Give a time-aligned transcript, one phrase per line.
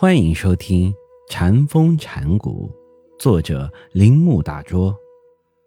[0.00, 0.92] 欢迎收听
[1.28, 2.70] 《禅风禅谷，
[3.18, 4.96] 作者铃木大拙，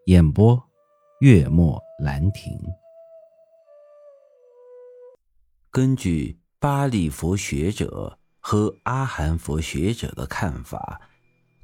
[0.06, 0.58] 演播
[1.20, 2.58] 月末兰亭。
[5.70, 11.02] 根据巴利佛学者和阿含佛学者的看法，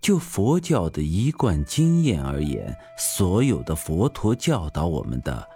[0.02, 5.48] 就佛教的一贯经验而言，所有的佛陀教导我们的，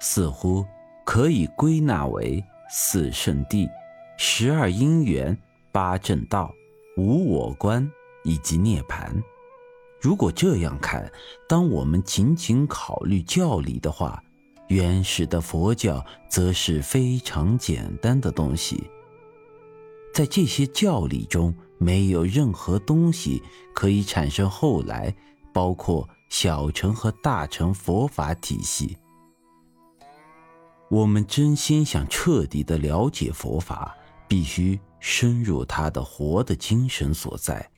[0.00, 0.62] 似乎
[1.06, 3.66] 可以归纳为四圣谛、
[4.18, 5.34] 十二因缘。
[5.72, 6.54] 八正道、
[6.96, 7.90] 无我观
[8.22, 9.10] 以及涅槃。
[10.00, 11.10] 如果这样看，
[11.48, 14.22] 当我们仅仅考虑教理的话，
[14.68, 18.84] 原始的佛教则是非常简单的东西。
[20.12, 23.42] 在这些教理中，没有任何东西
[23.74, 25.14] 可以产生后来
[25.54, 28.98] 包括小乘和大乘佛法体系。
[30.90, 33.96] 我们真心想彻底的了解佛法，
[34.32, 34.80] 必须。
[34.98, 37.68] 深入他的活的精神所在，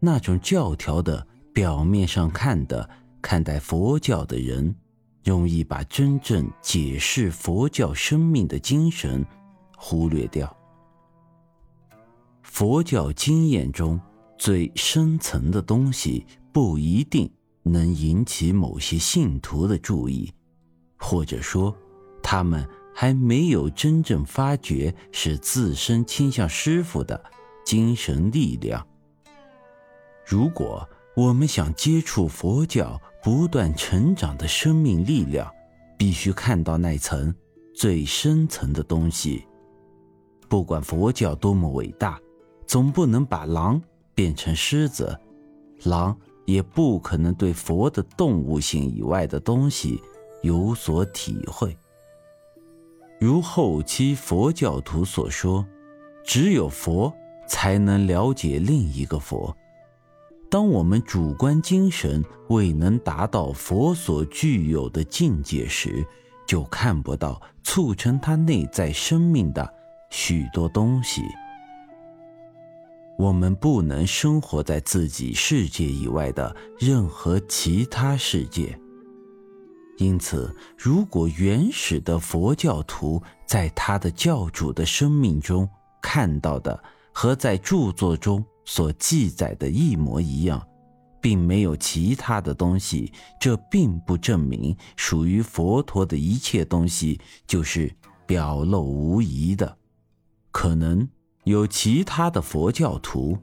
[0.00, 2.90] 那种教条的表面上看的
[3.22, 4.74] 看待佛教的人，
[5.24, 9.24] 容易把真正解释佛教生命的精神
[9.76, 10.52] 忽略掉。
[12.42, 14.00] 佛教经验中
[14.36, 20.32] 最深层的东西，不一定能引起某些信徒的注意，
[20.98, 21.72] 或者说，
[22.20, 22.68] 他们。
[22.94, 27.22] 还没有真正发觉是自身倾向师傅的
[27.64, 28.86] 精神力量。
[30.24, 35.50] 如果我们想接触佛教不断成长的生命力量，
[35.98, 37.34] 必须看到那层
[37.74, 39.46] 最深层的东西。
[40.48, 42.20] 不管佛教多么伟大，
[42.66, 43.80] 总不能把狼
[44.14, 45.18] 变成狮子，
[45.84, 50.00] 狼也不可能对佛的动物性以外的东西
[50.42, 51.76] 有所体会。
[53.22, 55.64] 如后期佛教徒所说，
[56.24, 57.14] 只有佛
[57.46, 59.56] 才能了解另一个佛。
[60.50, 66.04] 当我们主观精神未能达到佛所具有的境界时，
[66.48, 69.72] 就看不到促成他内在生命的
[70.10, 71.22] 许多东西。
[73.16, 78.76] 我们不能生活在自己世界以外的任何其他世界。
[79.98, 85.68] 因此，如果原始的佛教徒在他的教主的生命中
[86.00, 86.82] 看到的
[87.12, 90.60] 和在著作中所记载的一模一样，
[91.20, 97.94] 并没有其他的东西，这并不证明属于佛陀的一切东西就是
[98.26, 99.76] 表露无遗的。
[100.50, 101.08] 可能
[101.44, 103.38] 有其他的佛教徒，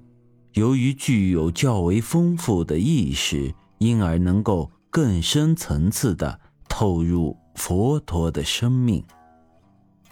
[0.53, 6.41] 由于具有较为丰富的意识，因而能够更深层次的。
[6.67, 9.01] 透入佛陀的生命，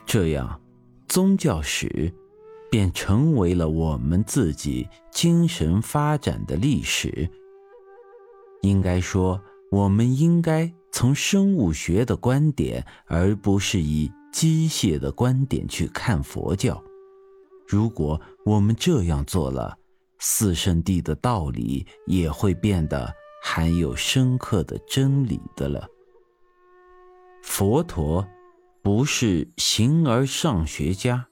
[0.06, 0.62] 这样，
[1.08, 2.14] 宗教史
[2.72, 7.30] 便成为了我们自己精神发展的历史。
[8.62, 16.82] 应该说，我们应该从生物学的观点，而不是以机械的观点去看佛教。
[17.68, 19.78] 如果我们这样做了，
[20.20, 23.14] 四圣地的道理也会变得
[23.50, 25.88] 含有深刻的真理的了。
[27.42, 28.28] 佛陀
[28.84, 31.26] 不是形而上学家，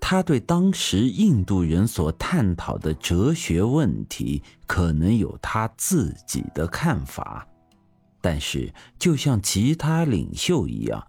[0.00, 7.46] 他对当时印度人所探讨的哲学问题可能有他自己的看法，
[8.22, 11.06] 但是就像其他领袖一样，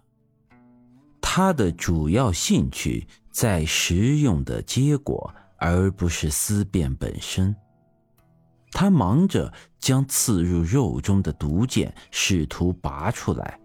[1.18, 7.56] 他的主要兴趣在实用的结果，而不是思辨本身。
[8.72, 13.58] 他忙着将刺入肉中的毒箭试图拔出来。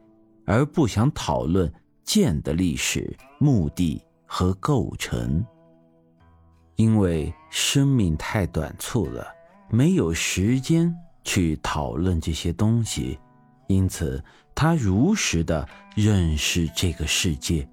[0.45, 1.71] 而不想讨论
[2.03, 5.45] 剑的历史、目的和构成，
[6.75, 9.25] 因为生命太短促了，
[9.69, 13.17] 没有时间去讨论这些东西。
[13.67, 14.21] 因此，
[14.53, 17.65] 他如实的认识这个世界，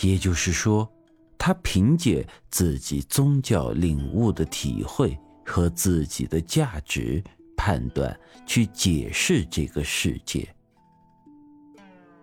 [0.00, 0.90] 也就是说，
[1.38, 5.16] 他凭借自己宗教领悟的体会
[5.46, 7.22] 和自己的价值
[7.56, 10.48] 判断去解释这个世界。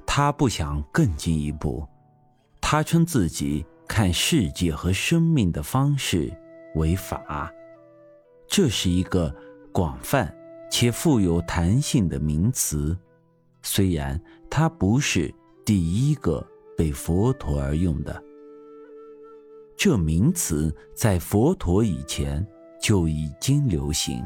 [0.06, 1.88] 他不想更进一步，
[2.60, 6.32] 他称自己看世界和生命的方式
[6.76, 7.52] 为法，
[8.48, 9.34] 这是一个
[9.72, 10.34] 广泛
[10.70, 12.98] 且富有弹性的名词。
[13.62, 15.34] 虽然它不是
[15.64, 16.46] 第一个
[16.76, 18.22] 被佛陀而用的，
[19.78, 22.46] 这名词在佛陀以前
[22.82, 24.24] 就已经流行。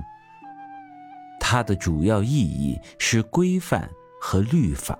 [1.39, 4.97] 它的主要意义是规范和律法。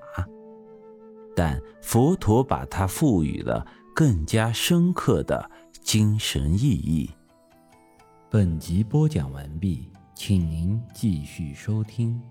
[1.36, 5.50] 但佛陀把它赋予了更加深刻的
[5.82, 7.10] 精神意义。
[8.30, 12.22] 本集播讲完毕，请您继续收听。